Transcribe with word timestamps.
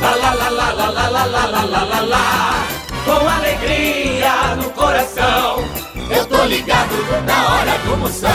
Lá, 0.00 0.14
lá, 0.14 0.30
lá, 0.32 0.48
lá, 0.48 0.70
lá, 0.72 0.90
lá, 0.90 1.08
lá, 1.08 1.24
lá, 1.24 1.46
lá, 1.46 1.64
lá, 1.64 1.84
lá, 1.84 2.00
lá. 2.00 2.54
Com 3.04 3.28
alegria 3.28 4.54
no 4.56 4.70
coração. 4.70 5.64
Eu 6.10 6.26
tô 6.26 6.44
ligado 6.44 7.22
na 7.24 7.48
hora 7.48 7.78
do 7.78 7.96
Moção. 7.96 8.30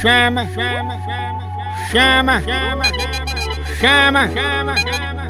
Chama, 0.00 0.46
chama, 0.54 0.98
chama, 1.06 1.42
chama, 1.90 2.42
chama, 2.42 2.84
chama, 3.80 4.28
chama, 4.28 4.76
chama. 4.78 5.20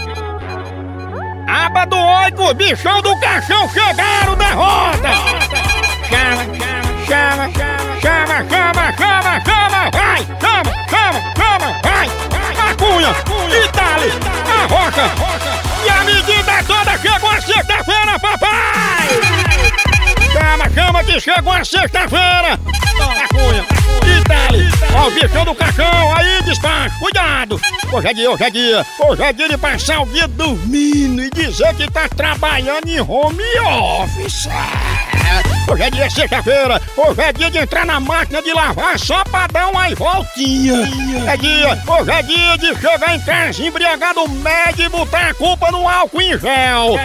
Aba 1.48 1.84
do 1.86 1.96
oito, 1.96 2.54
bichão 2.54 3.02
do 3.02 3.18
caixão 3.18 3.68
chegaram 3.70 4.36
da 4.36 4.50
roda. 4.52 5.08
Chama, 6.08 6.44
chama, 6.54 6.92
chama, 7.08 7.50
chama, 8.00 8.36
chama, 8.48 8.92
chama, 8.96 9.40
chama, 9.40 9.90
vai, 9.90 10.20
chama, 10.40 10.72
chama, 10.88 11.20
chama, 11.36 11.68
vai. 11.82 12.08
Cunha, 12.80 13.12
dali, 13.74 14.10
a 14.48 14.66
rocha. 14.66 15.12
E 15.84 15.88
a 15.90 16.02
medida 16.02 16.64
toda 16.66 16.96
chegou 16.96 17.28
a 17.28 17.38
sexta-feira, 17.38 18.18
papai. 18.18 19.08
Chama, 20.32 20.70
chama 20.70 21.04
que 21.04 21.20
chegou 21.20 21.52
a 21.52 21.62
sexta-feira! 21.62 22.54
A 22.54 23.28
cunha! 23.28 23.66
Dali! 24.26 24.66
Ó 24.94 25.08
o 25.08 25.10
bichão 25.10 25.44
do 25.44 25.54
caixão, 25.54 26.16
aí 26.16 26.42
despacho! 26.44 26.98
Cuidado! 27.00 27.60
Hoje 27.92 28.08
é 28.08 28.14
dia, 28.14 28.30
hoje 28.30 28.44
é 28.44 28.50
dia! 28.50 28.86
Hoje 28.98 29.22
é 29.24 29.32
dia 29.34 29.48
de 29.50 29.58
passar 29.58 30.00
o 30.00 30.06
dia 30.06 30.26
dormindo 30.26 31.20
e 31.20 31.30
dizer 31.30 31.74
que 31.74 31.90
tá 31.90 32.08
trabalhando 32.08 32.88
em 32.88 33.00
home 33.00 33.42
office! 33.60 34.48
Hoje 35.70 35.82
é 35.82 35.90
dia 35.90 36.10
sexta-feira! 36.10 36.82
Hoje 36.96 37.20
é 37.20 37.32
dia 37.32 37.50
de 37.50 37.58
entrar 37.58 37.86
na 37.86 38.00
máquina 38.00 38.42
de 38.42 38.52
lavar 38.52 38.98
só 38.98 39.22
pra 39.24 39.46
dar 39.46 39.68
uma 39.68 39.88
voltinha! 39.94 40.74
É 41.28 41.36
dia! 41.36 41.80
Hoje 41.86 42.10
é 42.10 42.22
dia 42.22 42.58
de 42.58 42.80
chegar 42.80 43.14
em 43.14 43.20
casa 43.20 43.62
embriagado 43.62 44.28
médio 44.28 44.86
e 44.86 44.88
botar 44.88 45.28
a 45.28 45.34
culpa 45.34 45.70
no 45.70 45.88
álcool 45.88 46.22
em 46.22 46.36
gel! 46.38 46.96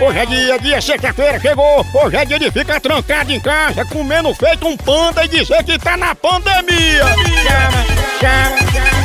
Hoje 0.00 0.18
é 0.18 0.26
dia, 0.26 0.58
dia 0.60 0.80
sexta-feira 0.80 1.40
chegou! 1.40 1.84
Hoje 1.94 2.16
é 2.16 2.24
dia 2.24 2.38
de 2.38 2.50
ficar 2.52 2.80
trancado 2.80 3.32
em 3.32 3.40
casa, 3.40 3.84
comendo 3.86 4.32
feito 4.34 4.68
um 4.68 4.76
panda 4.76 5.24
e 5.24 5.28
dizer 5.28 5.64
que 5.64 5.76
tá 5.76 5.96
na 5.96 6.14
pandemia! 6.14 7.02
Chama, 7.02 7.84
chama, 8.20 8.72
chama! 8.72 9.01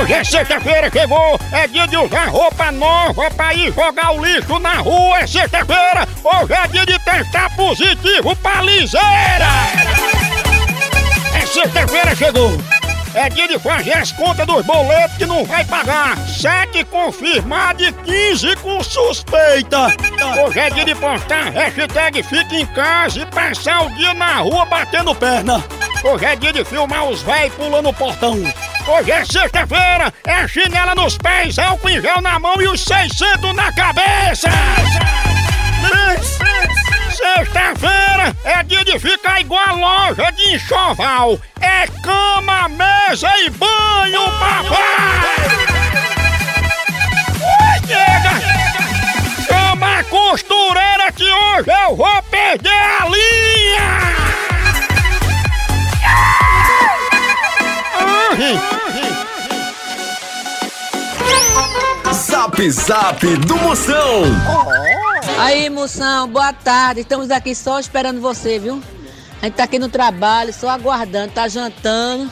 Hoje 0.00 0.12
é 0.14 0.24
sexta-feira 0.24 0.90
chegou! 0.90 1.38
É 1.52 1.68
dia 1.68 1.86
de 1.86 1.96
usar 1.96 2.28
roupa 2.28 2.72
nova 2.72 3.30
pra 3.30 3.54
ir 3.54 3.72
jogar 3.72 4.12
o 4.12 4.24
lixo 4.24 4.58
na 4.58 4.74
rua! 4.78 5.18
É 5.20 5.26
sexta-feira! 5.28 6.08
Hoje 6.24 6.52
é 6.52 6.66
dia 6.66 6.86
de 6.86 6.98
testar 6.98 7.54
positivo 7.54 8.34
pra 8.36 8.62
liseira! 8.62 9.46
É 11.34 11.46
sexta-feira 11.46 12.16
chegou! 12.16 12.58
É 13.14 13.28
dia 13.28 13.46
de 13.46 13.58
fazer 13.60 13.92
as 13.92 14.10
contas 14.10 14.46
dos 14.46 14.64
boletos 14.64 15.16
que 15.18 15.26
não 15.26 15.44
vai 15.44 15.64
pagar. 15.66 16.16
Sete 16.26 16.82
confirmado 16.84 17.84
e 17.84 17.92
15 17.92 18.56
com 18.56 18.82
suspeita. 18.82 19.88
Hoje 20.44 20.58
é 20.58 20.70
dia 20.70 20.84
de 20.84 20.94
postar 20.94 21.50
hashtag 21.50 22.22
fica 22.22 22.56
em 22.56 22.66
casa 22.66 23.20
e 23.20 23.26
passar 23.26 23.84
o 23.84 23.90
dia 23.94 24.14
na 24.14 24.38
rua 24.38 24.64
batendo 24.64 25.14
perna. 25.14 25.62
Hoje 26.02 26.24
é 26.24 26.34
dia 26.34 26.52
de 26.54 26.64
filmar 26.64 27.04
os 27.04 27.22
véis 27.22 27.52
pulando 27.54 27.90
o 27.90 27.94
portão. 27.94 28.42
Hoje 28.86 29.12
é 29.12 29.24
sexta-feira, 29.24 30.12
é 30.26 30.48
chinela 30.48 30.94
nos 30.94 31.16
pés, 31.16 31.56
álcool 31.58 31.88
em 31.88 32.00
gel 32.00 32.20
na 32.20 32.38
mão 32.40 32.60
e 32.60 32.66
os 32.66 32.82
600 32.82 33.54
na 33.54 33.72
cabeça. 33.72 34.50
Sexta-feira 37.10 38.36
é 38.44 38.62
dia 38.64 38.84
de 38.84 38.98
ficar 38.98 39.40
igual 39.40 39.62
a 39.64 39.72
loja 39.72 40.32
de 40.32 40.56
enxoval. 40.56 41.38
É 41.60 41.86
cama, 42.02 42.68
mesa 42.68 43.30
e 43.38 43.50
banho, 43.50 44.24
papai! 44.40 45.22
Oi, 47.40 47.80
nega! 47.86 48.34
Chama 49.46 49.98
a 50.00 50.04
costureira 50.04 51.12
que 51.12 51.30
hoje 51.30 51.70
eu 51.86 51.94
vou 51.96 52.22
perder 52.24 52.70
a 52.70 53.08
linha! 53.08 53.21
Zap 62.70 62.70
Zap 62.70 63.36
do 63.38 63.56
Moção. 63.56 64.22
Aí, 65.38 65.68
moção, 65.68 66.28
boa 66.28 66.52
tarde. 66.52 67.00
Estamos 67.00 67.30
aqui 67.30 67.54
só 67.56 67.80
esperando 67.80 68.20
você, 68.20 68.58
viu? 68.58 68.80
A 69.40 69.46
gente 69.46 69.54
tá 69.54 69.64
aqui 69.64 69.78
no 69.80 69.88
trabalho, 69.88 70.52
só 70.52 70.68
aguardando, 70.68 71.32
tá 71.32 71.48
jantando 71.48 72.30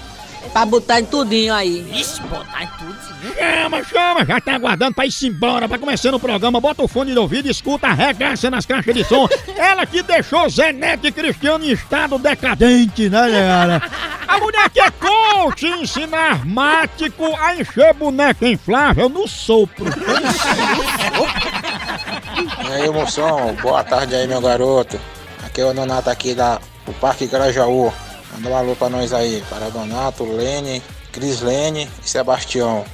pra 0.53 0.65
botar 0.65 1.01
em 1.01 1.05
tudinho 1.05 1.53
aí. 1.53 1.85
Ixi, 1.93 2.21
botar 2.23 2.63
em 2.63 2.67
tudo, 2.79 3.01
Chama, 3.37 3.85
chama, 3.85 4.25
já 4.25 4.41
tá 4.41 4.55
aguardando 4.55 4.95
pra 4.95 5.05
ir 5.05 5.13
embora, 5.25 5.69
pra 5.69 5.79
começando 5.79 6.15
o 6.15 6.21
programa, 6.21 6.61
bota 6.61 6.83
o 6.83 6.89
fone 6.89 7.13
de 7.13 7.19
ouvido, 7.19 7.51
escuta, 7.51 7.89
arregaça 7.89 8.51
nas 8.51 8.65
caixas 8.65 8.95
de 8.95 9.05
som. 9.05 9.29
Ela 9.57 9.85
que 9.85 10.03
deixou 10.03 10.49
Zé 10.49 10.73
Neto 10.73 11.07
e 11.07 11.13
Cristiano 11.13 11.65
em 11.65 11.73
estado 11.73 12.19
decadente, 12.19 13.11
né, 13.11 13.31
galera? 13.31 13.83
Mulher 14.41 14.71
que 14.71 14.81
é 14.81 14.91
coach 14.91 15.67
ensina 15.67 16.17
armático 16.17 17.37
a 17.37 17.55
encher 17.57 17.93
boneca 17.93 18.49
inflável 18.49 19.09
no 19.09 19.29
sopro. 19.29 19.85
E 22.67 22.73
aí, 22.73 22.91
moção, 22.91 23.55
boa 23.61 23.85
tarde 23.85 24.15
aí, 24.15 24.27
meu 24.27 24.41
garoto. 24.41 24.99
Aqui 25.45 25.61
é 25.61 25.65
o 25.67 25.75
Donato 25.75 26.09
aqui 26.09 26.35
da, 26.35 26.59
do 26.87 26.93
Parque 26.95 27.27
Grajaú. 27.27 27.93
Manda 28.33 28.49
um 28.49 28.57
alô 28.57 28.75
pra 28.75 28.89
nós 28.89 29.13
aí, 29.13 29.45
para 29.51 29.69
Donato, 29.69 30.25
Lene, 30.25 30.83
Cris 31.13 31.43
Lene 31.43 31.89
e 32.03 32.09
Sebastião. 32.09 32.85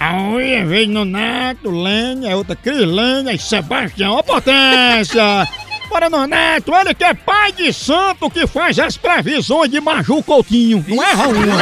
A 0.00 0.14
unha 0.14 0.66
veio 0.66 0.88
no 0.88 1.04
Neto, 1.04 1.70
Lene, 1.70 2.30
a 2.30 2.36
outra 2.36 2.56
Cris 2.56 2.86
Lene 2.86 3.34
e 3.34 3.38
Sebastião. 3.38 4.14
Ó, 4.14 4.22
potência! 4.22 5.46
Bora 5.90 6.08
no 6.08 6.24
Neto, 6.24 6.72
ele 6.72 6.94
que 6.94 7.02
é 7.02 7.12
pai 7.12 7.50
de 7.50 7.72
santo 7.72 8.30
que 8.30 8.46
faz 8.46 8.78
as 8.78 8.96
previsões 8.96 9.68
de 9.68 9.80
Maju 9.80 10.22
Coutinho. 10.22 10.84
Não 10.86 11.02
erra 11.02 11.26
uma. 11.26 11.56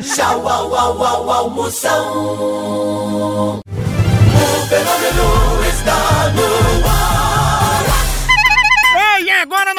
Tchau, 0.00 0.48
au, 0.48 0.74
au, 0.74 1.04
au, 1.04 1.30
au, 1.30 1.50
Moção. 1.50 3.60
O 3.62 4.66
fenômeno 4.66 5.62
está 5.68 6.32
no 6.34 6.88
ar. 6.88 7.13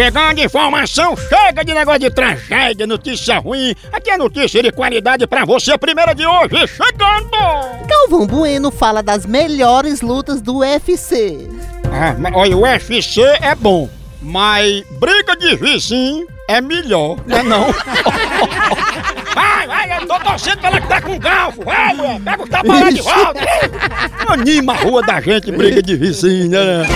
Chegando 0.00 0.38
informação, 0.38 1.14
chega 1.14 1.62
de 1.62 1.74
negócio 1.74 2.00
de 2.00 2.10
tragédia, 2.10 2.86
notícia 2.86 3.38
ruim. 3.38 3.74
Aqui 3.92 4.10
é 4.10 4.16
notícia 4.16 4.62
de 4.62 4.72
qualidade 4.72 5.26
pra 5.26 5.44
você, 5.44 5.76
primeira 5.76 6.14
de 6.14 6.26
hoje, 6.26 6.66
chegando! 6.68 7.30
Galvão 7.86 8.26
Bueno 8.26 8.70
fala 8.70 9.02
das 9.02 9.26
melhores 9.26 10.00
lutas 10.00 10.40
do 10.40 10.60
UFC. 10.60 11.46
Ah, 11.92 12.16
mas, 12.18 12.34
olha, 12.34 12.56
o 12.56 12.62
UFC 12.62 13.20
é 13.42 13.54
bom, 13.54 13.90
mas 14.22 14.82
briga 14.98 15.36
de 15.36 15.54
vizinho 15.56 16.26
é 16.48 16.62
melhor, 16.62 17.18
não 17.26 17.36
é 17.36 17.42
não? 17.44 17.66
Vai, 19.34 19.66
vai, 19.66 19.98
eu 19.98 20.06
tô 20.06 20.18
torcendo 20.18 20.60
pra 20.60 20.70
ela 20.70 20.80
que 20.80 20.88
tá 20.88 21.02
com 21.02 21.18
galfo, 21.18 21.62
vai, 21.62 21.94
mulher, 21.94 22.20
pega 22.22 22.42
o 22.42 22.48
tapa 22.48 22.72
lá 22.72 22.90
de 22.90 23.02
volta! 23.02 23.40
Anima 24.28 24.72
a 24.72 24.76
rua 24.76 25.02
da 25.02 25.20
gente, 25.20 25.52
briga 25.52 25.82
de 25.82 25.94
vizinho, 25.94 26.48
né? 26.48 26.86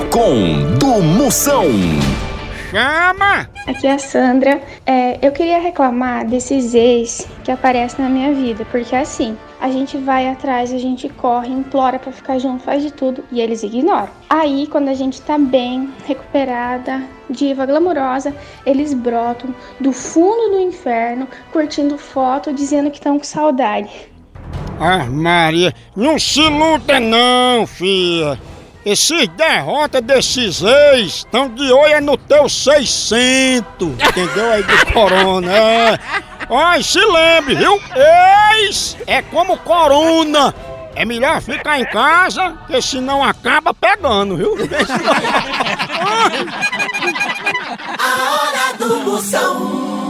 Procon 0.00 0.78
do 0.78 1.02
Moção. 1.02 1.66
Chama! 2.70 3.50
Aqui 3.66 3.86
é 3.86 3.92
a 3.92 3.98
Sandra. 3.98 4.62
É, 4.86 5.18
eu 5.20 5.30
queria 5.30 5.60
reclamar 5.60 6.26
desses 6.26 6.72
ex 6.72 7.28
que 7.44 7.50
aparecem 7.50 8.02
na 8.02 8.10
minha 8.10 8.32
vida, 8.32 8.64
porque 8.70 8.96
assim, 8.96 9.36
a 9.60 9.70
gente 9.70 9.98
vai 9.98 10.26
atrás, 10.26 10.72
a 10.72 10.78
gente 10.78 11.06
corre, 11.10 11.52
implora 11.52 11.98
pra 11.98 12.12
ficar 12.12 12.38
junto, 12.38 12.64
faz 12.64 12.82
de 12.82 12.90
tudo 12.90 13.22
e 13.30 13.42
eles 13.42 13.62
ignoram. 13.62 14.08
Aí, 14.30 14.66
quando 14.68 14.88
a 14.88 14.94
gente 14.94 15.20
tá 15.20 15.36
bem, 15.36 15.92
recuperada, 16.06 17.02
diva, 17.28 17.66
glamurosa, 17.66 18.34
eles 18.64 18.94
brotam 18.94 19.54
do 19.78 19.92
fundo 19.92 20.56
do 20.56 20.60
inferno, 20.60 21.28
curtindo 21.52 21.98
foto, 21.98 22.54
dizendo 22.54 22.90
que 22.90 22.96
estão 22.96 23.18
com 23.18 23.24
saudade. 23.24 23.90
Ah, 24.80 25.04
Maria, 25.04 25.74
não 25.94 26.18
se 26.18 26.40
iluda 26.40 26.98
não, 26.98 27.66
filha. 27.66 28.38
Esses 28.84 29.28
derrotas 29.28 30.00
desses 30.00 30.62
ex 30.62 31.16
estão 31.16 31.48
de 31.48 31.70
olho 31.70 31.92
é 31.92 32.00
no 32.00 32.16
teu 32.16 32.48
600, 32.48 33.88
entendeu? 33.88 34.52
Aí 34.52 34.62
do 34.62 34.92
corona, 34.92 35.52
é. 35.52 35.98
E 36.78 36.82
se 36.82 36.98
lembre, 36.98 37.54
viu? 37.56 37.78
Ex 38.54 38.96
é 39.06 39.20
como 39.22 39.58
corona. 39.58 40.54
É 40.94 41.04
melhor 41.04 41.40
ficar 41.40 41.78
em 41.78 41.84
casa, 41.84 42.56
que 42.66 42.80
senão 42.82 43.22
acaba 43.22 43.72
pegando, 43.72 44.36
viu? 44.36 44.56
A 47.98 48.32
hora 48.32 48.72
do 48.78 49.00
Moção. 49.00 50.09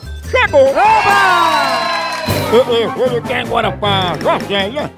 Chegou! 0.31 0.67
Eu, 2.53 2.73
eu 2.75 2.91
vou 2.91 3.07
ligar 3.07 3.45
agora 3.45 3.71
pra 3.71 4.13
Josélia. 4.19 4.91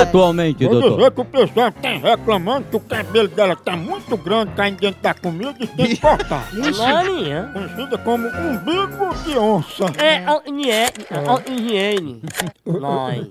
Atualmente, 0.00 0.64
Vou 0.64 0.74
doutor. 0.80 0.96
dizer 0.96 1.10
que 1.12 1.20
o 1.20 1.24
pessoal 1.26 1.72
tá 1.72 1.88
reclamando 1.90 2.66
que 2.70 2.76
o 2.76 2.80
cabelo 2.80 3.28
dela 3.28 3.54
tá 3.56 3.76
muito 3.76 4.16
grande, 4.16 4.52
caindo 4.54 4.80
dentro 4.80 5.02
da 5.02 5.12
comida 5.12 5.54
e 5.60 5.66
tem 5.66 5.86
que 5.88 6.00
cortar. 6.00 6.48
Maria. 6.78 7.50
Conhecida 7.52 7.98
como 7.98 8.26
umbigo 8.28 9.14
de 9.24 9.38
onça. 9.38 9.84
É 10.02 10.16
a 10.26 10.40
higiene. 10.46 11.06
A 11.10 11.50
higiene. 11.50 12.22
Nós. 12.64 13.26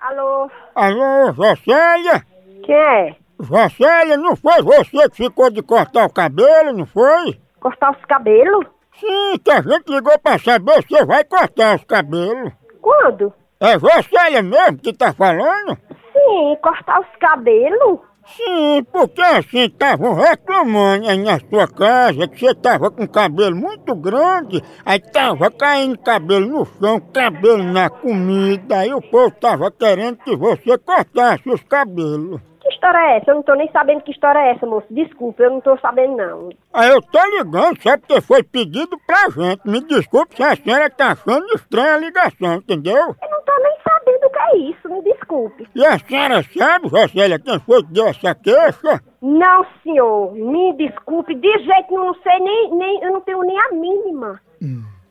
Alô, 0.00 0.50
Alô, 0.74 1.32
Josélia? 1.32 2.26
quem 2.64 2.74
é? 2.74 3.16
Josélia, 3.42 4.16
não 4.16 4.36
foi 4.36 4.62
você 4.62 5.08
que 5.10 5.16
ficou 5.16 5.50
de 5.50 5.62
cortar 5.62 6.06
o 6.06 6.12
cabelo, 6.12 6.72
não 6.72 6.86
foi? 6.86 7.40
Cortar 7.58 7.90
os 7.90 8.04
cabelos? 8.04 8.66
Sim, 9.00 9.38
que 9.44 9.50
a 9.50 9.60
gente 9.60 9.92
ligou 9.92 10.16
pra 10.20 10.38
saber 10.38 10.80
se 10.82 10.88
você 10.88 11.04
vai 11.04 11.24
cortar 11.24 11.74
os 11.74 11.84
cabelos. 11.84 12.52
Quando? 12.80 13.32
É 13.58 13.76
Josélia 13.78 14.42
mesmo 14.42 14.78
que 14.78 14.92
tá 14.92 15.12
falando? 15.12 15.76
Sim, 16.12 16.56
cortar 16.62 17.00
os 17.00 17.16
cabelos? 17.18 17.98
Sim, 18.24 18.84
porque 18.92 19.20
assim, 19.20 19.64
estavam 19.64 20.14
reclamando 20.14 21.08
aí 21.08 21.18
na 21.18 21.40
sua 21.40 21.66
casa 21.66 22.28
que 22.28 22.38
você 22.38 22.54
tava 22.54 22.88
com 22.92 23.08
cabelo 23.08 23.56
muito 23.56 23.96
grande, 23.96 24.62
aí 24.86 25.00
tava 25.00 25.50
caindo 25.50 25.98
cabelo 25.98 26.46
no 26.46 26.64
chão, 26.64 27.00
cabelo 27.12 27.64
na 27.64 27.90
comida, 27.90 28.78
aí 28.78 28.94
o 28.94 29.02
povo 29.02 29.32
tava 29.32 29.68
querendo 29.72 30.18
que 30.18 30.36
você 30.36 30.78
cortasse 30.78 31.48
os 31.50 31.62
cabelos. 31.64 32.40
História 32.82 32.98
é 32.98 33.16
essa? 33.18 33.30
Eu 33.30 33.34
não 33.36 33.42
tô 33.44 33.54
nem 33.54 33.70
sabendo 33.70 34.00
que 34.00 34.10
história 34.10 34.40
é 34.40 34.50
essa, 34.50 34.66
moço. 34.66 34.88
Desculpa, 34.90 35.44
eu 35.44 35.50
não 35.52 35.60
tô 35.60 35.78
sabendo 35.78 36.16
não. 36.16 36.48
Aí 36.72 36.90
eu 36.90 37.00
tô 37.00 37.24
ligando 37.36 37.80
só 37.80 37.96
porque 37.96 38.20
foi 38.20 38.42
pedido 38.42 38.98
pra 39.06 39.30
gente. 39.30 39.60
Me 39.64 39.80
desculpe 39.82 40.34
se 40.34 40.42
a 40.42 40.56
senhora 40.56 40.90
tá 40.90 41.12
achando 41.12 41.46
estranha 41.54 41.94
a 41.94 41.98
ligação, 41.98 42.54
entendeu? 42.54 42.96
Eu 42.96 43.30
não 43.30 43.42
tô 43.44 43.52
nem 43.62 43.76
sabendo 43.84 44.26
o 44.26 44.30
que 44.30 44.38
é 44.38 44.56
isso, 44.56 44.88
me 44.88 45.00
desculpe. 45.00 45.68
E 45.76 45.86
a 45.86 45.96
senhora 45.96 46.42
sabe, 46.42 46.88
Rosélia, 46.88 47.38
quem 47.38 47.60
foi 47.60 47.84
que 47.84 47.92
deu 47.92 48.08
essa 48.08 48.34
queixa? 48.34 49.00
Não, 49.22 49.64
senhor, 49.84 50.32
me 50.32 50.72
desculpe. 50.72 51.36
De 51.36 51.58
jeito 51.60 51.88
nenhum, 51.88 52.06
não 52.06 52.14
sei 52.14 52.40
nem, 52.40 52.74
nem. 52.74 53.04
Eu 53.04 53.12
não 53.12 53.20
tenho 53.20 53.42
nem 53.42 53.60
a 53.60 53.70
mínima. 53.70 54.40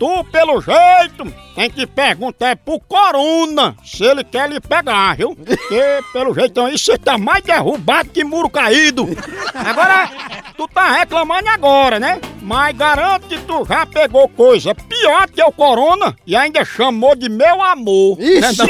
tu, 0.00 0.24
pelo 0.24 0.62
jeito, 0.62 1.30
tem 1.54 1.70
que 1.70 1.86
perguntar 1.86 2.48
é 2.48 2.54
pro 2.54 2.80
Corona 2.80 3.76
se 3.84 4.02
ele 4.02 4.24
quer 4.24 4.48
lhe 4.48 4.58
pegar, 4.58 5.14
viu? 5.14 5.36
Porque, 5.36 5.82
pelo 6.10 6.34
jeitão 6.34 6.64
aí, 6.64 6.78
você 6.78 6.96
tá 6.96 7.18
mais 7.18 7.44
derrubado 7.44 8.08
que 8.08 8.24
muro 8.24 8.48
caído. 8.48 9.06
Agora, 9.54 10.10
tu 10.56 10.66
tá 10.66 10.92
reclamando 10.92 11.50
agora, 11.50 12.00
né? 12.00 12.18
Mas 12.40 12.74
garanto 12.74 13.28
que 13.28 13.38
tu 13.40 13.62
já 13.66 13.84
pegou 13.84 14.26
coisa 14.30 14.74
pior 14.74 15.28
que 15.28 15.42
o 15.42 15.52
Corona 15.52 16.16
e 16.26 16.34
ainda 16.34 16.64
chamou 16.64 17.14
de 17.14 17.28
meu 17.28 17.60
amor. 17.62 18.16
Né, 18.18 18.40
não? 18.56 18.66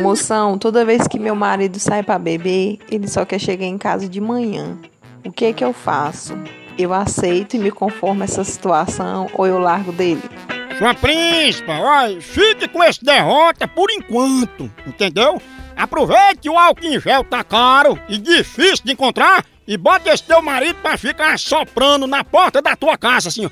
Moção, 0.02 0.58
toda 0.58 0.84
vez 0.84 1.06
que 1.06 1.18
meu 1.18 1.34
marido 1.34 1.78
sai 1.78 2.02
pra 2.02 2.18
beber, 2.18 2.78
ele 2.90 3.06
só 3.06 3.24
quer 3.26 3.38
chegar 3.38 3.66
em 3.66 3.76
casa 3.76 4.08
de 4.08 4.20
manhã. 4.20 4.78
O 5.24 5.30
que 5.30 5.44
é 5.44 5.52
que 5.52 5.64
eu 5.64 5.72
faço? 5.72 6.34
Eu 6.78 6.92
aceito 6.92 7.56
e 7.56 7.58
me 7.58 7.70
conformo 7.70 8.22
essa 8.22 8.44
situação 8.44 9.28
ou 9.32 9.46
eu 9.46 9.58
largo 9.58 9.92
dele? 9.92 10.22
Sua 10.78 10.94
príncipa, 10.94 11.72
olha, 11.72 12.20
fique 12.20 12.68
com 12.68 12.84
esse 12.84 13.02
derrota 13.02 13.66
por 13.66 13.90
enquanto, 13.90 14.70
entendeu? 14.86 15.40
Aproveite 15.74 16.50
o 16.50 16.58
álcool 16.58 16.84
em 16.84 17.00
gel 17.00 17.24
tá 17.24 17.42
caro 17.42 17.98
e 18.08 18.18
difícil 18.18 18.84
de 18.84 18.92
encontrar 18.92 19.44
e 19.66 19.76
bota 19.76 20.12
esse 20.12 20.22
teu 20.22 20.42
marido 20.42 20.76
pra 20.82 20.98
ficar 20.98 21.38
soprando 21.38 22.06
na 22.06 22.22
porta 22.22 22.60
da 22.60 22.76
tua 22.76 22.96
casa 22.98 23.28
assim, 23.28 23.46
ó. 23.46 23.50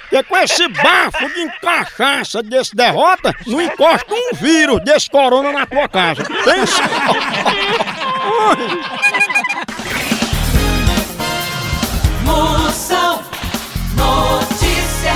Porque 0.00 0.22
com 0.24 0.36
esse 0.36 0.68
bafo 0.68 1.28
de 1.28 1.48
cachaça 1.60 2.42
desse 2.42 2.74
derrota, 2.74 3.34
não 3.46 3.60
encosta 3.60 4.12
um 4.12 4.34
vírus 4.34 4.82
desse 4.84 5.08
corona 5.08 5.52
na 5.52 5.66
tua 5.66 5.88
casa. 5.88 6.24
Pensa. 6.24 6.82
Moção 12.28 13.22
Notícias. 13.96 15.14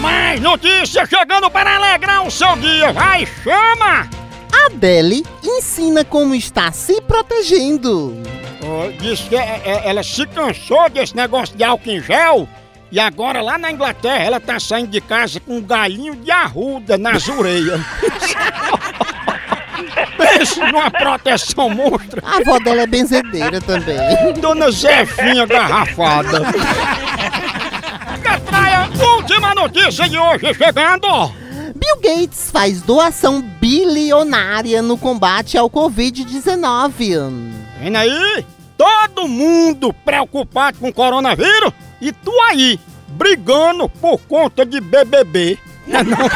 Mais 0.00 0.40
notícias 0.40 1.08
chegando 1.08 1.50
para 1.50 1.76
alegrar 1.76 2.26
o 2.26 2.30
seu 2.30 2.56
dia. 2.56 2.92
Vai, 2.92 3.26
chama! 3.44 4.08
Adele 4.66 5.24
ensina 5.44 6.04
como 6.04 6.34
está 6.34 6.72
se 6.72 7.00
protegendo. 7.02 8.14
Ó, 8.62 8.88
Diz 9.00 9.20
que 9.20 9.36
é- 9.36 9.62
é- 9.64 9.82
ela 9.88 10.02
se 10.02 10.26
cansou 10.26 10.88
desse 10.90 11.14
negócio 11.14 11.56
de 11.56 11.62
álcool 11.64 11.90
em 11.90 12.02
gel 12.02 12.48
e 12.92 12.98
agora 12.98 13.40
lá 13.40 13.56
na 13.58 13.70
Inglaterra 13.70 14.22
ela 14.24 14.40
tá 14.40 14.58
saindo 14.58 14.90
de 14.90 15.00
casa 15.00 15.38
com 15.40 15.58
um 15.58 15.62
galinho 15.62 16.14
de 16.16 16.30
arruda 16.30 16.98
nas 16.98 17.28
orelhas. 17.28 17.80
Pense 20.16 20.60
numa 20.60 20.90
proteção 20.90 21.70
monstra. 21.70 22.22
A 22.24 22.36
avó 22.38 22.58
dela 22.58 22.82
é 22.82 22.86
benzedeira 22.86 23.60
também. 23.60 23.96
Dona 24.40 24.70
Zefinha 24.70 25.46
garrafada. 25.46 26.42
Catraia, 28.22 28.88
última 29.16 29.54
notícia 29.54 30.08
de 30.08 30.18
hoje 30.18 30.54
chegando. 30.54 31.32
Bill 31.74 31.96
Gates 32.02 32.50
faz 32.50 32.82
doação 32.82 33.40
bilionária 33.40 34.82
no 34.82 34.98
combate 34.98 35.56
ao 35.56 35.70
Covid-19. 35.70 37.50
Vem 37.80 37.96
aí, 37.96 38.44
todo 38.76 39.26
mundo 39.26 39.92
preocupado 39.92 40.78
com 40.78 40.88
o 40.88 40.92
coronavírus 40.92 41.72
e 42.00 42.12
tu 42.12 42.32
aí, 42.50 42.78
brigando 43.08 43.88
por 43.88 44.18
conta 44.28 44.66
de 44.66 44.80
BBB. 44.80 45.58
Não, 45.86 46.04
não. 46.04 46.18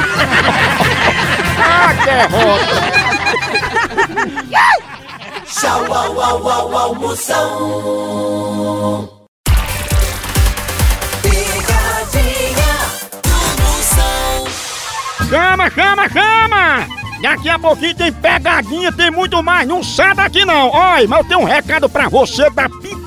ah, 1.59 1.92
derrota. 2.04 3.13
Tchau, 5.47 5.85
au, 5.87 6.21
au, 6.21 6.49
au, 6.49 6.75
au, 6.75 6.95
Moção. 6.95 7.49
Picadinha 11.23 12.75
do 13.23 13.37
Moção. 13.62 14.47
Chama, 15.28 15.71
chama, 15.71 16.09
chama! 16.09 16.87
Daqui 17.23 17.49
a 17.49 17.59
pouquinho 17.59 17.95
tem 17.95 18.12
pegadinha, 18.12 18.93
tem 18.93 19.11
muito 19.11 19.43
mais. 19.43 19.66
Não 19.66 19.83
sai 19.83 20.14
daqui 20.14 20.45
não. 20.45 20.71
Olha, 20.71 21.09
mas 21.09 21.19
eu 21.21 21.25
tenho 21.28 21.40
um 21.40 21.45
recado 21.45 21.88
pra 21.88 22.09
você 22.09 22.50
da 22.50 22.69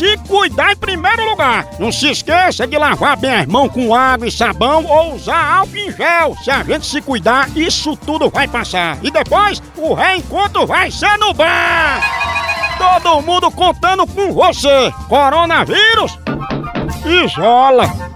se 0.00 0.16
cuidar 0.26 0.72
em 0.72 0.76
primeiro 0.76 1.28
lugar. 1.28 1.66
Não 1.78 1.92
se 1.92 2.10
esqueça 2.10 2.66
de 2.66 2.78
lavar 2.78 3.18
bem 3.18 3.34
as 3.34 3.46
mãos 3.46 3.70
com 3.70 3.94
água 3.94 4.26
e 4.26 4.32
sabão 4.32 4.86
ou 4.86 5.14
usar 5.14 5.58
álcool 5.58 5.76
em 5.76 5.92
gel. 5.92 6.34
Se 6.42 6.50
a 6.50 6.62
gente 6.62 6.86
se 6.86 7.02
cuidar, 7.02 7.54
isso 7.54 7.94
tudo 7.98 8.30
vai 8.30 8.48
passar. 8.48 8.96
E 9.02 9.10
depois, 9.10 9.62
o 9.76 9.92
reencontro 9.92 10.66
vai 10.66 10.90
ser 10.90 11.18
no 11.18 11.34
bar. 11.34 12.00
Todo 12.78 13.20
mundo 13.20 13.50
contando 13.50 14.06
com 14.06 14.32
você. 14.32 14.90
Coronavírus, 15.06 16.18
isola. 17.04 18.09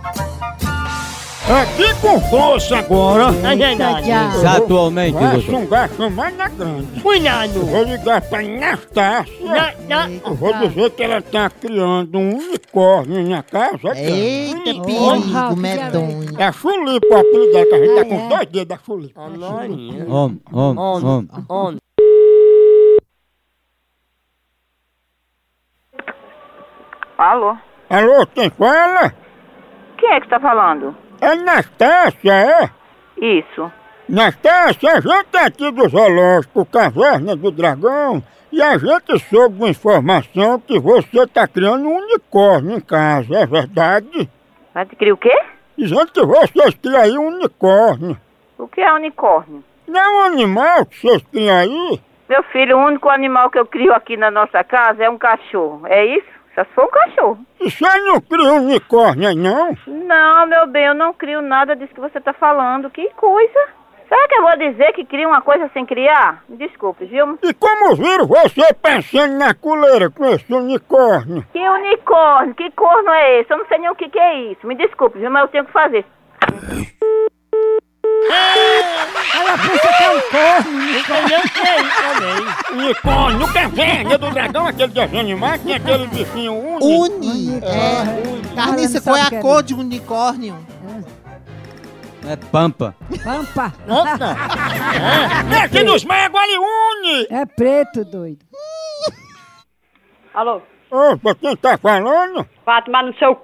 Aqui 1.46 1.94
com 2.00 2.18
força 2.22 2.78
agora. 2.78 3.24
É 3.46 3.54
verdade. 3.54 4.10
Atualmente, 4.10 5.12
Vai 5.12 5.32
doutor. 5.32 5.50
sungar 5.50 5.90
na 6.32 6.48
grande. 6.48 7.00
Cuidado. 7.02 7.66
Vou 7.66 7.82
ligar 7.84 8.22
pra 8.22 8.38
Anastácia. 8.38 9.44
Na, 9.44 9.72
na, 9.86 10.10
Eu 10.10 10.34
Vou 10.34 10.54
dizer 10.54 10.90
que 10.92 11.02
ela 11.02 11.20
tá 11.20 11.50
criando 11.50 12.18
um 12.18 12.38
unicórnio 12.38 13.28
na 13.28 13.42
casa. 13.42 13.94
Eita, 13.94 14.64
perigo 14.64 15.56
medonho. 15.56 16.40
É 16.40 16.44
a 16.46 16.52
Chulipa 16.52 17.06
o 17.14 17.18
apelido 17.18 17.52
dela, 17.52 17.66
que 17.66 17.74
a 17.74 17.78
gente 17.78 17.94
tá 17.94 18.04
com 18.06 18.28
dois 18.28 18.46
dedos 18.46 18.68
da 18.68 18.78
Chulipa. 18.78 19.20
Homem, 19.20 20.02
homem, 20.08 20.40
homem. 21.46 21.78
Alô? 27.18 27.56
Alô, 27.90 28.26
quem 28.28 28.50
fala? 28.50 29.12
Quem 29.98 30.10
é 30.10 30.20
que 30.20 30.28
tá 30.28 30.40
falando? 30.40 31.03
É 31.24 31.28
Anastácia, 31.28 32.34
é? 32.34 32.70
Isso. 33.16 33.72
Nastácia, 34.06 34.92
a 34.92 35.00
gente 35.00 35.34
é 35.34 35.46
aqui 35.46 35.70
do 35.70 35.88
zoológico 35.88 36.66
Caverna 36.66 37.34
do 37.34 37.50
Dragão 37.50 38.22
e 38.52 38.60
a 38.60 38.76
gente 38.76 39.18
soube 39.30 39.56
uma 39.56 39.70
informação 39.70 40.60
que 40.60 40.78
você 40.78 41.26
tá 41.26 41.48
criando 41.48 41.88
um 41.88 41.96
unicórnio 41.96 42.76
em 42.76 42.80
casa, 42.80 43.38
é 43.38 43.46
verdade? 43.46 44.28
Vai 44.74 44.84
te 44.84 44.94
criar 44.96 45.14
o 45.14 45.16
quê? 45.16 45.34
Dizendo 45.78 46.12
que 46.12 46.22
vocês 46.22 46.74
criam 46.74 47.00
aí 47.00 47.16
um 47.16 47.28
unicórnio. 47.28 48.18
O 48.58 48.68
que 48.68 48.82
é 48.82 48.92
unicórnio? 48.92 49.64
Não 49.88 49.98
é 49.98 50.08
um 50.10 50.20
animal 50.26 50.84
que 50.84 51.00
vocês 51.00 51.22
criam 51.32 51.56
aí? 51.56 52.00
Meu 52.28 52.42
filho, 52.52 52.76
o 52.76 52.84
único 52.84 53.08
animal 53.08 53.48
que 53.48 53.58
eu 53.58 53.64
crio 53.64 53.94
aqui 53.94 54.14
na 54.18 54.30
nossa 54.30 54.62
casa 54.62 55.02
é 55.02 55.08
um 55.08 55.16
cachorro. 55.16 55.86
É 55.86 56.04
isso? 56.04 56.34
Só 56.54 56.64
se 56.64 56.70
for 56.72 56.84
um 56.84 56.90
cachorro. 56.90 57.38
E 57.60 57.70
você 57.70 57.98
não 58.00 58.20
cria 58.20 58.52
um 58.52 58.66
unicórnio 58.66 59.34
não? 59.34 59.76
Não, 59.86 60.46
meu 60.46 60.66
bem, 60.66 60.86
eu 60.86 60.94
não 60.94 61.12
crio 61.12 61.42
nada 61.42 61.74
disso 61.74 61.94
que 61.94 62.00
você 62.00 62.20
tá 62.20 62.32
falando. 62.32 62.90
Que 62.90 63.08
coisa? 63.10 63.68
Será 64.08 64.28
que 64.28 64.34
eu 64.36 64.42
vou 64.42 64.56
dizer 64.58 64.92
que 64.92 65.04
cria 65.04 65.26
uma 65.26 65.40
coisa 65.40 65.68
sem 65.72 65.84
criar? 65.84 66.44
Me 66.48 66.56
Desculpe, 66.56 67.06
viu? 67.06 67.38
E 67.42 67.54
como 67.54 67.96
viram 67.96 68.26
você 68.26 68.72
pensando 68.74 69.38
na 69.38 69.54
coleira 69.54 70.10
com 70.10 70.24
esse 70.26 70.52
unicórnio? 70.52 71.44
Que 71.52 71.58
unicórnio? 71.58 72.54
Que 72.54 72.70
corno 72.70 73.10
é 73.10 73.40
esse? 73.40 73.52
Eu 73.52 73.58
não 73.58 73.66
sei 73.66 73.78
nem 73.78 73.90
o 73.90 73.96
que, 73.96 74.08
que 74.08 74.18
é 74.18 74.52
isso. 74.52 74.66
Me 74.66 74.76
desculpe, 74.76 75.18
viu? 75.18 75.30
Mas 75.30 75.42
eu 75.42 75.48
tenho 75.48 75.64
que 75.64 75.72
fazer. 75.72 76.04
Ela 79.34 79.58
pensa 79.58 79.88
que 79.88 80.04
é 80.04 80.10
um 80.10 80.20
corno, 80.30 80.80
não 80.80 81.04
sei 81.04 81.22
nem 81.24 81.38
o 81.38 81.50
que 81.50 81.60
é 81.60 81.82
isso 81.82 82.02
também. 82.02 82.84
Unicórnio, 82.84 83.52
caverna 83.52 84.18
do 84.18 84.30
dragão, 84.30 84.66
aquele 84.66 84.92
desenho 84.92 85.20
animado, 85.20 85.62
tem 85.64 85.74
aquele 85.74 86.06
bichinho 86.06 86.54
único. 86.54 86.86
Uni. 86.86 87.60
É. 87.62 88.54
Carniça, 88.54 89.00
qual 89.00 89.16
é 89.16 89.22
a 89.22 89.40
cor 89.40 89.62
de 89.62 89.74
unicórnio? 89.74 90.56
É 92.26 92.36
pampa. 92.36 92.94
Pampa. 93.22 93.72
Opa! 93.86 94.36
É, 95.54 95.62
aqui 95.64 95.82
nos 95.82 96.04
magos, 96.04 96.40
ali 96.40 96.56
une! 96.56 97.26
É 97.30 97.44
preto, 97.44 98.04
doido. 98.04 98.38
Alô? 100.32 100.62
Opa, 100.90 101.34
quem 101.34 101.56
tá 101.56 101.76
falando? 101.76 102.46
Tomar 102.84 103.02
no 103.04 103.14
seu 103.18 103.34
c... 103.34 103.40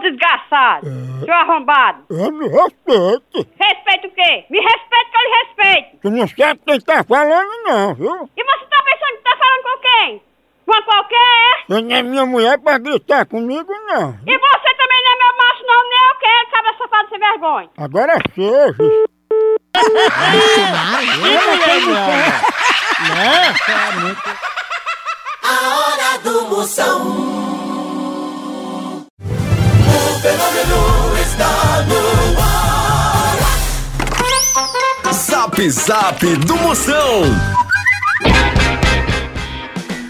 desgraçado. 0.00 0.86
Seu 1.24 1.34
arrombado. 1.34 2.04
Eu 2.10 2.32
me 2.32 2.48
respeite. 2.48 3.48
Respeita 3.60 4.06
o 4.06 4.10
quê? 4.10 4.44
Me 4.50 4.60
respeita 4.60 5.10
que 5.10 5.16
eu 5.16 5.22
lhe 5.22 5.36
respeito. 5.44 5.98
Tu 6.02 6.10
não 6.10 6.28
sabe 6.28 6.60
quem 6.66 6.80
tá 6.80 7.04
falando 7.04 7.50
não, 7.64 7.94
viu? 7.94 8.30
E 8.36 8.44
você 8.44 8.64
tá 8.66 8.82
pensando 8.84 9.16
que 9.16 9.24
tá 9.24 9.36
falando 9.36 9.62
com 9.62 9.78
quem? 9.80 10.22
Uma 10.66 10.82
qualquer? 10.82 11.64
Eu 11.68 11.82
não 11.82 11.96
é 11.96 12.02
minha 12.02 12.26
mulher 12.26 12.58
pra 12.58 12.78
gritar 12.78 13.24
comigo, 13.26 13.72
não. 13.86 14.10
E 14.26 14.38
você 14.38 14.74
também 14.74 15.02
não 15.02 15.12
é 15.12 15.16
meu 15.16 15.36
macho, 15.38 15.66
não, 15.66 15.88
nem 15.88 15.98
eu 16.08 16.14
quero, 16.20 16.50
cabra 16.50 16.74
safado 16.78 17.08
sem 17.08 17.18
vergonha. 17.18 17.70
Agora 17.78 18.12
é 18.12 18.20
seja. 18.34 18.76
A 25.42 25.52
hora 25.78 26.18
do 26.18 26.48
Moção. 26.48 27.37
Fenômeno 30.28 31.16
está 31.22 31.86
no 31.88 31.96
ar. 32.38 33.38
Zap 35.14 35.70
Zap 35.70 36.36
do 36.36 36.56
Moção. 36.56 37.22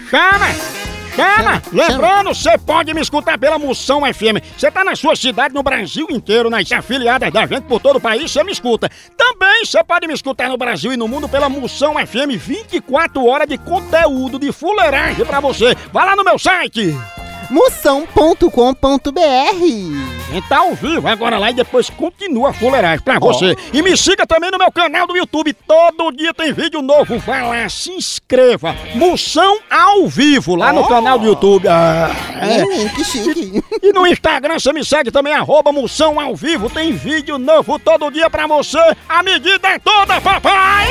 Chama! 0.09 0.47
Chama! 1.15 1.63
Lembrando, 1.71 2.35
você 2.35 2.57
pode 2.57 2.93
me 2.93 2.99
escutar 2.99 3.37
pela 3.37 3.57
Moção 3.57 4.01
FM. 4.01 4.43
Você 4.57 4.69
tá 4.69 4.83
na 4.83 4.93
sua 4.93 5.15
cidade, 5.15 5.53
no 5.53 5.63
Brasil 5.63 6.05
inteiro, 6.09 6.49
nas 6.49 6.69
afiliadas 6.69 7.31
da 7.31 7.45
gente 7.47 7.63
por 7.63 7.79
todo 7.79 7.95
o 7.95 8.01
país, 8.01 8.29
você 8.29 8.43
me 8.43 8.51
escuta. 8.51 8.91
Também 9.15 9.63
você 9.63 9.81
pode 9.85 10.05
me 10.05 10.13
escutar 10.13 10.49
no 10.49 10.57
Brasil 10.57 10.91
e 10.91 10.97
no 10.97 11.07
mundo 11.07 11.29
pela 11.29 11.47
Moção 11.47 11.93
FM 11.93 12.35
24 12.37 13.25
horas 13.25 13.47
de 13.47 13.57
conteúdo 13.57 14.37
de 14.37 14.51
fuleiragem 14.51 15.25
pra 15.25 15.39
você. 15.39 15.77
Vai 15.93 16.05
lá 16.05 16.13
no 16.17 16.25
meu 16.25 16.37
site! 16.37 16.93
Moção.com.br 17.49 19.09
Quem 20.29 20.41
tá 20.43 20.59
ao 20.59 20.75
vivo 20.75 21.07
agora 21.07 21.39
lá 21.39 21.49
e 21.49 21.53
depois 21.53 21.89
continua 21.89 22.51
a 22.51 22.53
fuleiragem 22.53 23.03
pra 23.03 23.17
você. 23.17 23.55
E 23.73 23.81
me 23.81 23.97
siga 23.97 24.27
também 24.27 24.51
no 24.51 24.57
meu 24.59 24.71
canal 24.71 25.07
do 25.07 25.17
YouTube. 25.17 25.53
Todo 25.67 26.11
dia 26.11 26.33
tem 26.33 26.53
vídeo 26.53 26.81
novo. 26.81 27.17
Vai 27.19 27.41
lá, 27.41 27.67
se 27.67 27.91
inscreva. 27.91 28.75
Moção 28.93 29.59
ao 29.69 30.07
vivo 30.07 30.55
lá 30.55 30.71
no 30.71 30.87
canal 30.87 31.17
do 31.17 31.25
YouTube. 31.25 31.67
Ah, 31.67 32.11
é. 32.39 32.63
Hum, 32.63 32.89
que 32.89 33.03
chique. 33.03 33.63
E 33.81 33.91
no 33.91 34.05
Instagram 34.05 34.59
você 34.59 34.71
me 34.71 34.85
segue 34.85 35.09
também, 35.09 35.33
arroba 35.33 35.71
Moção 35.71 36.19
ao 36.19 36.35
vivo. 36.35 36.69
Tem 36.69 36.93
vídeo 36.93 37.39
novo 37.39 37.79
todo 37.79 38.11
dia 38.11 38.29
pra 38.29 38.45
você. 38.45 38.77
A 39.07 39.23
medida 39.23 39.67
é 39.69 39.79
toda, 39.79 40.21
papai! 40.21 40.87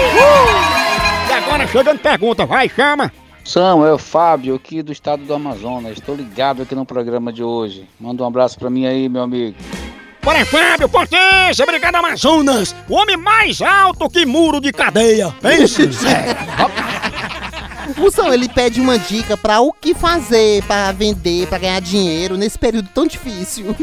E 1.29 1.33
agora 1.33 1.67
chegando 1.69 1.99
pergunta, 1.99 2.45
vai, 2.45 2.69
chama. 2.69 3.13
São, 3.49 3.85
é 3.87 3.91
o 3.91 3.97
Fábio 3.97 4.55
aqui 4.55 4.83
do 4.83 4.93
estado 4.93 5.25
do 5.25 5.33
Amazonas. 5.33 5.93
Estou 5.93 6.15
ligado 6.15 6.61
aqui 6.61 6.75
no 6.75 6.85
programa 6.85 7.33
de 7.33 7.43
hoje. 7.43 7.89
Manda 7.99 8.23
um 8.23 8.27
abraço 8.27 8.59
pra 8.59 8.69
mim 8.69 8.85
aí, 8.85 9.09
meu 9.09 9.23
amigo. 9.23 9.57
Bora, 10.23 10.45
Fábio, 10.45 10.87
potência, 10.87 11.65
obrigado, 11.65 11.95
Amazonas. 11.95 12.77
O 12.87 12.95
homem 12.95 13.17
mais 13.17 13.63
alto 13.63 14.11
que 14.11 14.27
muro 14.27 14.61
de 14.61 14.71
cadeia. 14.71 15.35
Pense. 15.41 15.89
Moção, 17.97 18.35
ele 18.35 18.51
pede 18.51 18.83
uma 18.83 18.99
dica 18.99 19.35
pra 19.35 19.63
o 19.63 19.73
que 19.73 19.95
fazer 19.95 20.63
pra 20.65 20.93
vender, 20.93 21.47
pra 21.47 21.57
ganhar 21.57 21.81
dinheiro 21.81 22.37
nesse 22.37 22.59
período 22.59 22.91
tão 22.93 23.07
difícil. 23.07 23.75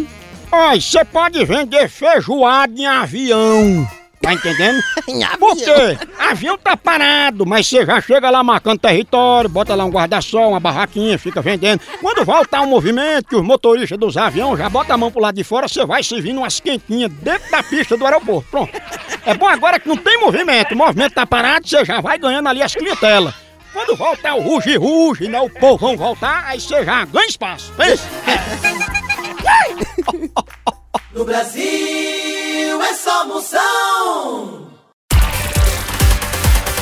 Olha, 0.52 0.80
você 0.80 1.04
pode 1.04 1.44
vender 1.44 1.90
feijoada 1.90 2.80
em 2.80 2.86
avião. 2.86 3.88
Tá 4.22 4.34
entendendo? 4.34 4.82
Em 5.08 5.24
avião. 5.24 5.40
Por 5.40 5.56
quê? 5.56 5.98
Avião 6.18 6.58
tá 6.58 6.76
parado, 6.76 7.46
mas 7.46 7.68
você 7.68 7.86
já 7.86 8.02
chega 8.02 8.30
lá 8.30 8.44
marcando 8.44 8.80
território, 8.80 9.50
bota 9.50 9.76
lá 9.76 9.86
um 9.86 9.90
guarda-sol, 9.90 10.50
uma 10.50 10.60
barraquinha, 10.60 11.18
fica 11.20 11.42
vendendo. 11.42 11.82
Quando 12.02 12.26
voltar 12.26 12.62
o 12.62 12.68
movimento, 12.68 13.30
que 13.30 13.36
os 13.36 13.44
motoristas 13.44 13.98
dos 13.98 14.18
aviões 14.18 14.58
já 14.58 14.70
botam 14.70 14.96
a 14.96 14.98
mão 14.98 15.12
pro 15.12 15.22
lado 15.22 15.36
de 15.36 15.44
fora, 15.44 15.68
você 15.68 15.86
vai 15.86 16.04
servindo 16.04 16.38
umas 16.38 16.60
quentinhas 16.60 17.12
dentro 17.12 17.50
da 17.52 17.62
pista 17.62 17.96
do 17.96 18.06
aeroporto. 18.06 18.50
Pronto. 18.50 18.72
É 19.26 19.34
bom 19.34 19.48
agora 19.48 19.80
que 19.80 19.88
não 19.88 19.98
tem 19.98 20.20
movimento, 20.20 20.74
o 20.74 20.78
movimento 20.78 21.14
tá 21.14 21.26
parado, 21.26 21.68
você 21.68 21.84
já 21.86 22.02
vai 22.02 22.18
ganhando 22.18 22.48
ali 22.50 22.62
as 22.62 22.74
clientelas. 22.74 23.34
Quando 23.74 23.96
voltar 23.96 24.36
o 24.36 24.42
ruge-ruge, 24.42 25.28
né, 25.28 25.40
o 25.40 25.50
povo 25.50 25.86
vão 25.86 25.98
voltar, 25.98 26.46
aí 26.48 26.62
você 26.62 26.86
já 26.86 27.04
ganha 27.06 27.28
espaço. 27.28 27.74
Pensa. 27.76 28.08
No 31.14 31.24
Brasil 31.24 32.15
é 32.88 32.94
só 32.94 33.26
Moção. 33.28 34.66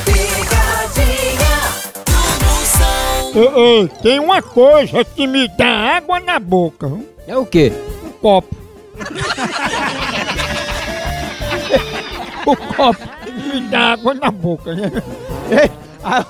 Picadinha 0.06 1.56
do 2.06 2.46
Moção. 2.46 3.32
Ei, 3.36 3.50
ei, 3.82 3.88
tem 4.02 4.20
uma 4.20 4.42
coisa 4.42 5.04
que 5.06 5.26
me 5.28 5.48
dá 5.48 5.96
água 5.98 6.20
na 6.20 6.40
boca. 6.40 6.88
viu? 6.88 7.08
É 7.28 7.38
o 7.38 7.46
quê? 7.46 7.72
Um 8.04 8.10
copo. 8.12 8.56
o 12.46 12.56
copo 12.56 13.00
me 13.54 13.62
dá 13.62 13.94
água 13.94 14.14
na 14.14 14.30
boca, 14.32 14.74
né? 14.76 14.92
Ei, 15.50 15.72
a- 16.04 16.26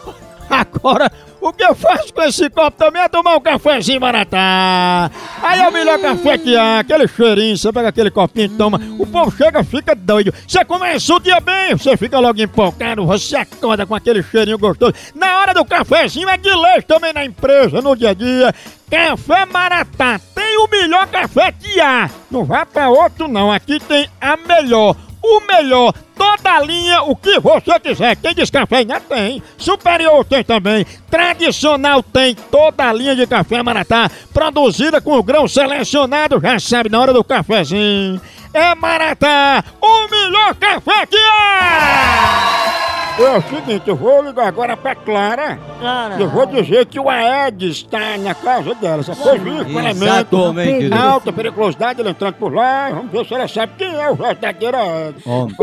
Agora, 0.49 1.09
o 1.43 1.51
que 1.51 1.63
eu 1.63 1.75
faço 1.75 2.13
com 2.13 2.21
esse 2.21 2.49
copo 2.49 2.77
também 2.77 3.01
é 3.01 3.09
tomar 3.09 3.35
um 3.35 3.41
cafezinho 3.41 3.99
maratá. 3.99 5.11
Aí 5.41 5.59
é 5.59 5.67
o 5.67 5.73
melhor 5.73 5.99
café 5.99 6.37
que 6.37 6.55
há, 6.55 6.79
aquele 6.79 7.05
cheirinho, 7.05 7.57
você 7.57 7.71
pega 7.73 7.89
aquele 7.89 8.09
copinho 8.09 8.45
e 8.45 8.49
toma. 8.49 8.79
O 8.97 9.05
povo 9.05 9.29
chega, 9.35 9.61
fica 9.63 9.93
doido. 9.93 10.33
Você 10.47 10.63
começa 10.63 11.13
o 11.13 11.19
dia 11.19 11.41
bem, 11.41 11.75
você 11.75 11.97
fica 11.97 12.17
logo 12.17 12.41
empolgado, 12.41 13.05
você 13.05 13.35
acorda 13.35 13.85
com 13.85 13.93
aquele 13.93 14.23
cheirinho 14.23 14.57
gostoso. 14.57 14.93
Na 15.13 15.39
hora 15.39 15.53
do 15.53 15.65
cafezinho 15.65 16.29
é 16.29 16.37
de 16.37 16.49
leite 16.49 16.85
também 16.85 17.11
na 17.11 17.25
empresa, 17.25 17.81
no 17.81 17.93
dia 17.93 18.11
a 18.11 18.13
dia. 18.13 18.55
Café 18.89 19.45
Maratá 19.45 20.21
tem 20.33 20.57
o 20.59 20.67
melhor 20.69 21.07
café 21.07 21.51
que 21.51 21.81
há. 21.81 22.09
Não 22.31 22.45
vá 22.45 22.65
pra 22.65 22.89
outro 22.89 23.27
não, 23.27 23.51
aqui 23.51 23.79
tem 23.81 24.07
a 24.21 24.37
melhor. 24.37 24.95
O 25.23 25.39
melhor, 25.47 25.93
toda 26.17 26.59
linha, 26.59 27.01
o 27.03 27.15
que 27.15 27.39
você 27.39 27.79
quiser. 27.79 28.17
Quem 28.17 28.35
diz 28.35 28.49
café 28.49 28.77
ainda 28.77 28.99
tem. 28.99 29.41
Superior 29.57 30.25
tem 30.25 30.43
também. 30.43 30.85
Tradicional 31.09 32.03
tem 32.03 32.35
toda 32.35 32.91
linha 32.91 33.15
de 33.15 33.25
café 33.25 33.63
Maratá. 33.63 34.11
Produzida 34.33 34.99
com 34.99 35.17
o 35.17 35.23
grão 35.23 35.47
selecionado, 35.47 36.41
já 36.41 36.59
sabe, 36.59 36.89
na 36.89 36.99
hora 36.99 37.13
do 37.13 37.23
cafezinho. 37.23 38.19
É 38.53 38.75
Maratá, 38.75 39.63
o 39.81 40.07
melhor 40.09 40.53
café 40.55 41.05
que 41.05 41.17
há! 41.17 42.82
É 43.19 43.37
o 43.37 43.41
seguinte, 43.43 43.87
eu 43.87 43.95
vou 43.95 44.23
ligar 44.23 44.47
agora 44.47 44.75
pra 44.75 44.95
Clara. 44.95 45.59
Clara. 45.79 46.15
Eu 46.19 46.29
vou 46.29 46.47
dizer 46.47 46.87
que 46.87 46.99
o 46.99 47.07
Aedes 47.07 47.77
está 47.77 48.17
na 48.17 48.33
casa 48.33 48.73
dela. 48.73 49.01
Essa 49.01 49.15
coisa. 49.15 49.49
Exatamente, 49.91 50.73
querido. 50.73 50.95
Alta 50.95 51.31
periculosidade, 51.31 52.01
ele 52.01 52.09
entrando 52.09 52.33
por 52.35 52.51
lá. 52.51 52.89
Vamos 52.89 53.11
ver 53.11 53.25
se 53.25 53.33
ela 53.35 53.47
sabe 53.47 53.73
quem 53.77 53.95
é 53.95 54.09
o 54.09 54.15
verdadeiro 54.15 54.75
Aedes. 54.75 55.27
Homem. 55.27 55.55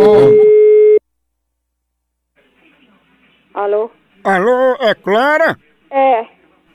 Alô? 3.52 3.90
Alô, 4.22 4.76
é 4.78 4.94
Clara? 4.94 5.58
É. 5.90 6.26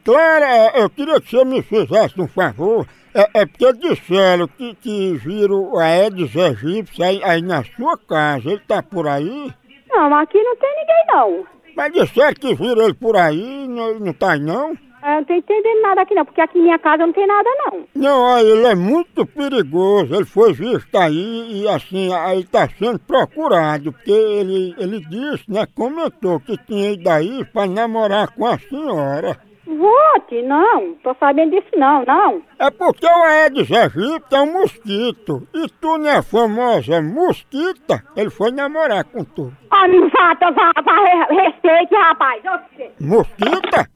Clara, 0.03 0.71
eu 0.75 0.89
queria 0.89 1.21
que 1.21 1.29
você 1.29 1.45
me 1.45 1.61
fizesse 1.61 2.19
um 2.19 2.27
favor. 2.27 2.85
É, 3.13 3.41
é 3.41 3.45
porque 3.45 3.71
disseram 3.73 4.45
que, 4.45 4.75
que 4.75 5.13
viram 5.13 5.71
o 5.71 5.79
Aedes 5.79 6.35
egípcio 6.35 7.01
aí, 7.01 7.23
aí 7.23 7.41
na 7.41 7.63
sua 7.63 7.97
casa. 7.97 8.49
Ele 8.49 8.61
tá 8.67 8.83
por 8.83 9.07
aí? 9.07 9.53
Não, 9.95 10.13
aqui 10.13 10.43
não 10.43 10.55
tem 10.57 10.69
ninguém 10.75 11.05
não. 11.07 11.45
Mas 11.73 11.93
disseram 11.93 12.33
que 12.33 12.53
viram 12.53 12.83
ele 12.83 12.93
por 12.93 13.15
aí, 13.15 13.65
não, 13.65 13.97
não 13.97 14.13
tá 14.13 14.33
aí 14.33 14.41
não? 14.41 14.69
Eu 14.71 15.11
não 15.17 15.23
tô 15.23 15.33
entendendo 15.33 15.81
nada 15.81 16.01
aqui 16.01 16.13
não, 16.13 16.25
porque 16.25 16.41
aqui 16.41 16.57
em 16.59 16.63
minha 16.63 16.79
casa 16.79 17.05
não 17.05 17.13
tem 17.13 17.25
nada 17.25 17.49
não. 17.65 17.85
Não, 17.95 18.21
olha, 18.21 18.43
ele 18.43 18.67
é 18.67 18.75
muito 18.75 19.25
perigoso. 19.25 20.13
Ele 20.13 20.25
foi 20.25 20.51
visto 20.51 20.97
aí 20.97 21.61
e 21.61 21.67
assim, 21.69 22.13
aí 22.13 22.43
tá 22.43 22.67
sendo 22.77 22.99
procurado, 22.99 23.93
porque 23.93 24.11
ele, 24.11 24.75
ele 24.77 24.99
disse, 24.99 25.43
né, 25.47 25.65
comentou 25.73 26.39
que 26.41 26.57
tinha 26.57 26.91
ido 26.91 27.07
aí 27.07 27.45
pra 27.45 27.65
namorar 27.67 28.35
com 28.35 28.45
a 28.45 28.57
senhora. 28.57 29.39
Vote, 29.67 30.41
não. 30.43 30.93
Tô 31.03 31.15
sabendo 31.19 31.51
disso 31.51 31.69
não, 31.75 32.03
não. 32.05 32.41
É 32.59 32.69
porque 32.69 33.05
o 33.05 33.23
Aedes 33.23 33.71
aegypti 33.71 34.33
é 34.35 34.41
um 34.41 34.53
mosquito. 34.53 35.47
E 35.53 35.67
tu 35.81 35.97
não 35.97 36.09
é 36.09 36.21
famosa 36.21 37.01
mosquita? 37.01 38.03
Ele 38.15 38.29
foi 38.29 38.51
namorar 38.51 39.03
com 39.05 39.23
tu. 39.23 39.51
Ah, 39.71 39.87
me 39.87 39.99
vá, 40.09 40.33
vá, 40.39 40.71
vá, 40.83 41.03
re- 41.03 41.35
respeite, 41.41 41.95
rapaz. 41.95 42.41
Oxe. 42.45 42.91
Mosquita? 43.01 43.89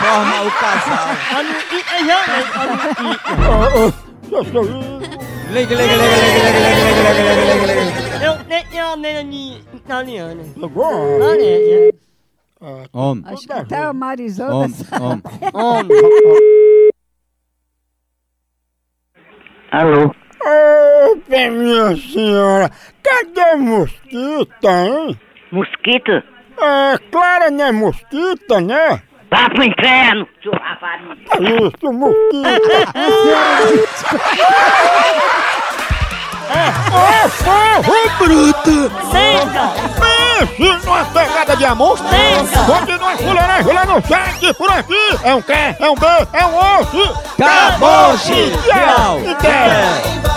Forma 0.00 0.42
o 0.42 0.50
casal. 0.52 1.08
Ô, 3.50 3.88
isso. 4.40 4.62
Liga, 5.52 5.74
liga, 5.74 5.94
liga, 5.94 6.16
liga, 6.16 6.48
liga, 6.48 6.72
liga, 6.72 7.12
liga, 7.12 7.32
liga, 7.44 7.66
liga, 7.66 7.82
liga. 7.84 8.24
Eu 8.24 8.64
tenho 8.70 8.84
uma 8.86 8.96
menina 8.96 9.60
italiana. 9.74 10.42
Pegou? 10.54 11.20
Olha, 11.20 11.42
é. 11.42 11.90
Homem. 12.92 13.24
Acho 13.26 13.44
que 13.46 13.52
até 13.52 13.76
a 13.76 13.92
Marisol 13.92 14.50
Homem, 14.50 14.76
homem. 15.00 15.22
Homem. 15.52 15.98
Alô? 19.72 20.14
Opa, 20.44 21.50
minha 21.50 21.96
senhora, 21.96 22.70
cadê 23.02 23.56
mosquita, 23.56 24.86
hein? 24.86 25.18
Mosquito? 25.50 26.12
É, 26.12 26.22
Clara 27.10 27.50
não 27.50 27.64
é 27.64 27.72
mosquita, 27.72 28.60
né? 28.60 29.02
Vá 29.30 29.48
pro 29.50 29.64
inferno, 29.64 30.28
seu 30.42 30.52
rapariga. 30.52 31.16
Isso, 31.40 31.92
mosquita. 31.92 32.92
Ô, 36.92 37.28
povo 37.44 37.92
bruto! 38.18 38.92
Senta! 39.10 39.72
Pense 40.46 40.86
numa 40.86 41.04
pegada 41.06 41.56
de 41.56 41.64
amor! 41.64 41.98
Senta! 41.98 42.58
Continua 42.64 43.16
fuleiragem 43.16 43.72
lá 43.72 43.86
no 43.86 44.06
chat, 44.06 44.54
por 44.54 44.70
aqui! 44.70 45.18
É 45.22 45.34
um 45.34 45.42
K, 45.42 45.54
é 45.78 45.90
um 45.90 45.94
B, 45.94 46.06
é 46.32 46.46
um 46.46 46.56
osso! 46.56 47.14
Acabou-se! 47.38 48.52
Tchau! 48.66 50.31